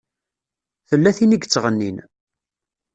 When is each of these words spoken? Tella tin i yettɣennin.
Tella 0.89 1.11
tin 1.17 1.35
i 1.35 1.37
yettɣennin. 1.39 1.97